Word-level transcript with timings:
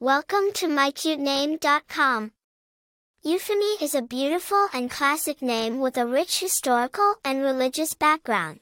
Welcome 0.00 0.52
to 0.54 0.68
mycutename.com. 0.68 2.30
Euphemie 3.24 3.82
is 3.82 3.96
a 3.96 4.00
beautiful 4.00 4.68
and 4.72 4.88
classic 4.88 5.42
name 5.42 5.80
with 5.80 5.96
a 5.96 6.06
rich 6.06 6.38
historical 6.38 7.16
and 7.24 7.42
religious 7.42 7.94
background. 7.94 8.60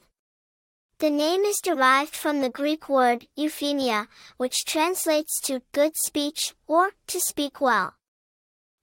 The 0.97 1.11
name 1.11 1.41
is 1.41 1.61
derived 1.61 2.15
from 2.15 2.41
the 2.41 2.49
Greek 2.49 2.89
word 2.89 3.27
euphemia, 3.35 4.07
which 4.37 4.65
translates 4.65 5.39
to 5.41 5.61
good 5.73 5.95
speech 5.95 6.55
or 6.65 6.93
to 7.05 7.19
speak 7.19 7.61
well. 7.61 7.93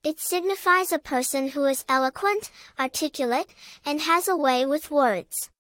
It 0.05 0.21
signifies 0.21 0.93
a 0.93 1.01
person 1.01 1.49
who 1.49 1.65
is 1.65 1.85
eloquent, 1.89 2.53
articulate, 2.79 3.53
and 3.85 4.03
has 4.03 4.29
a 4.29 4.37
way 4.37 4.65
with 4.65 4.93
words. 4.93 5.51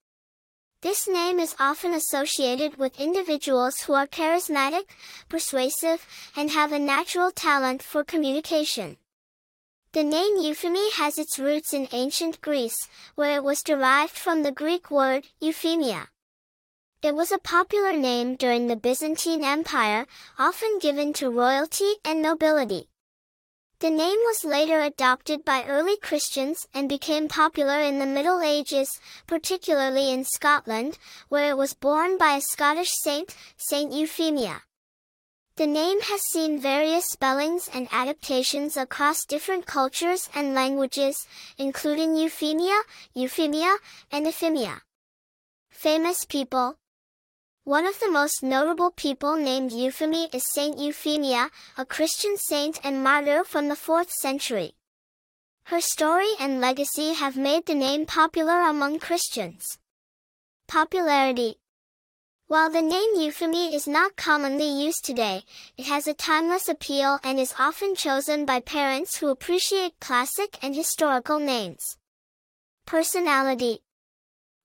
This 0.84 1.08
name 1.08 1.40
is 1.40 1.56
often 1.58 1.94
associated 1.94 2.76
with 2.76 3.00
individuals 3.00 3.80
who 3.80 3.94
are 3.94 4.06
charismatic, 4.06 4.84
persuasive, 5.30 6.06
and 6.36 6.50
have 6.50 6.72
a 6.72 6.78
natural 6.78 7.30
talent 7.30 7.82
for 7.82 8.04
communication. 8.04 8.98
The 9.92 10.04
name 10.04 10.36
Euphemie 10.36 10.92
has 10.96 11.16
its 11.16 11.38
roots 11.38 11.72
in 11.72 11.88
ancient 11.90 12.42
Greece, 12.42 12.76
where 13.14 13.34
it 13.34 13.42
was 13.42 13.62
derived 13.62 14.12
from 14.12 14.42
the 14.42 14.52
Greek 14.52 14.90
word 14.90 15.24
euphemia. 15.40 16.08
It 17.00 17.14
was 17.14 17.32
a 17.32 17.38
popular 17.38 17.96
name 17.96 18.36
during 18.36 18.66
the 18.66 18.76
Byzantine 18.76 19.42
Empire, 19.42 20.06
often 20.38 20.78
given 20.80 21.14
to 21.14 21.30
royalty 21.30 21.94
and 22.04 22.20
nobility. 22.20 22.90
The 23.80 23.90
name 23.90 24.18
was 24.24 24.44
later 24.44 24.80
adopted 24.80 25.44
by 25.44 25.64
early 25.64 25.96
Christians 25.96 26.66
and 26.72 26.88
became 26.88 27.28
popular 27.28 27.80
in 27.80 27.98
the 27.98 28.06
Middle 28.06 28.40
Ages, 28.40 29.00
particularly 29.26 30.10
in 30.10 30.24
Scotland, 30.24 30.98
where 31.28 31.50
it 31.50 31.56
was 31.56 31.74
borne 31.74 32.16
by 32.16 32.36
a 32.36 32.40
Scottish 32.40 32.92
saint, 33.02 33.34
Saint 33.56 33.92
Euphemia. 33.92 34.62
The 35.56 35.66
name 35.66 36.00
has 36.00 36.22
seen 36.22 36.58
various 36.58 37.04
spellings 37.06 37.68
and 37.72 37.88
adaptations 37.92 38.76
across 38.76 39.24
different 39.24 39.66
cultures 39.66 40.28
and 40.34 40.54
languages, 40.54 41.26
including 41.58 42.16
Euphemia, 42.16 42.80
Euphemia, 43.14 43.76
and 44.10 44.26
Ephemia. 44.26 44.82
Famous 45.70 46.24
people, 46.24 46.76
one 47.64 47.86
of 47.86 47.98
the 47.98 48.10
most 48.10 48.42
notable 48.42 48.90
people 48.90 49.36
named 49.36 49.72
Euphemie 49.72 50.28
is 50.34 50.44
Saint 50.52 50.78
Euphemia, 50.78 51.48
a 51.78 51.86
Christian 51.86 52.36
saint 52.36 52.78
and 52.84 53.02
martyr 53.02 53.42
from 53.42 53.68
the 53.68 53.74
4th 53.74 54.10
century. 54.10 54.74
Her 55.64 55.80
story 55.80 56.28
and 56.38 56.60
legacy 56.60 57.14
have 57.14 57.38
made 57.38 57.64
the 57.64 57.74
name 57.74 58.04
popular 58.04 58.60
among 58.60 58.98
Christians. 58.98 59.78
Popularity 60.68 61.56
While 62.48 62.68
the 62.68 62.82
name 62.82 63.16
Euphemie 63.16 63.74
is 63.74 63.88
not 63.88 64.14
commonly 64.14 64.68
used 64.68 65.02
today, 65.02 65.44
it 65.78 65.86
has 65.86 66.06
a 66.06 66.12
timeless 66.12 66.68
appeal 66.68 67.18
and 67.24 67.40
is 67.40 67.54
often 67.58 67.94
chosen 67.94 68.44
by 68.44 68.60
parents 68.60 69.16
who 69.16 69.28
appreciate 69.28 69.98
classic 70.00 70.58
and 70.62 70.74
historical 70.74 71.38
names. 71.38 71.96
Personality 72.84 73.80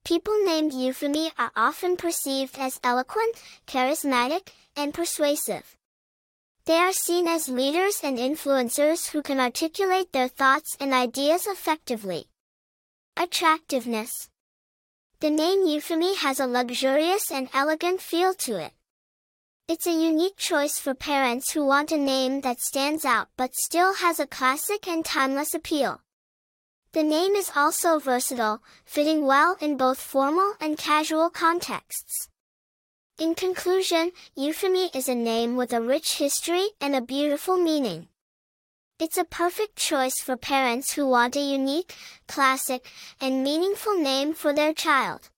People 0.09 0.43
named 0.43 0.73
Euphemie 0.73 1.31
are 1.37 1.51
often 1.55 1.95
perceived 1.95 2.57
as 2.57 2.79
eloquent, 2.83 3.35
charismatic, 3.67 4.47
and 4.75 4.91
persuasive. 4.91 5.77
They 6.65 6.77
are 6.77 6.93
seen 6.93 7.27
as 7.27 7.47
leaders 7.47 7.99
and 8.03 8.17
influencers 8.17 9.11
who 9.11 9.21
can 9.21 9.39
articulate 9.39 10.11
their 10.11 10.27
thoughts 10.27 10.75
and 10.79 10.95
ideas 10.95 11.45
effectively. 11.45 12.25
Attractiveness. 13.17 14.29
The 15.19 15.29
name 15.29 15.67
Euphemie 15.67 16.15
has 16.15 16.39
a 16.39 16.47
luxurious 16.47 17.31
and 17.31 17.47
elegant 17.53 18.01
feel 18.01 18.33
to 18.33 18.57
it. 18.59 18.73
It's 19.67 19.85
a 19.85 19.91
unique 19.91 20.37
choice 20.37 20.79
for 20.79 20.95
parents 20.95 21.51
who 21.51 21.63
want 21.63 21.91
a 21.91 21.99
name 21.99 22.41
that 22.41 22.61
stands 22.61 23.05
out 23.05 23.27
but 23.37 23.53
still 23.53 23.93
has 23.93 24.19
a 24.19 24.25
classic 24.25 24.87
and 24.87 25.05
timeless 25.05 25.53
appeal. 25.53 26.01
The 26.91 27.03
name 27.03 27.35
is 27.35 27.51
also 27.55 27.99
versatile, 27.99 28.63
fitting 28.83 29.27
well 29.27 29.55
in 29.61 29.77
both 29.77 30.01
formal 30.01 30.55
and 30.59 30.75
casual 30.75 31.29
contexts. 31.29 32.29
In 33.19 33.35
conclusion, 33.35 34.11
Euphemie 34.35 34.89
is 34.95 35.07
a 35.07 35.13
name 35.13 35.55
with 35.55 35.71
a 35.71 35.81
rich 35.81 36.17
history 36.17 36.69
and 36.81 36.95
a 36.95 37.01
beautiful 37.01 37.57
meaning. 37.57 38.07
It's 38.97 39.19
a 39.19 39.23
perfect 39.23 39.75
choice 39.75 40.19
for 40.19 40.35
parents 40.35 40.93
who 40.93 41.07
want 41.07 41.35
a 41.35 41.41
unique, 41.41 41.95
classic, 42.27 42.89
and 43.21 43.43
meaningful 43.43 43.95
name 43.95 44.33
for 44.33 44.51
their 44.51 44.73
child. 44.73 45.29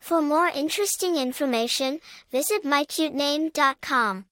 For 0.00 0.22
more 0.22 0.46
interesting 0.46 1.16
information, 1.16 1.98
visit 2.30 2.64
mycutename.com. 2.64 4.26